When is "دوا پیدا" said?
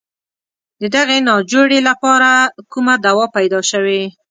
3.05-3.59